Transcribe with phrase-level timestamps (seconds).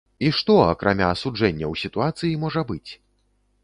[0.27, 2.91] І што, акрамя асуджэнняў сітуацыі, можа быць?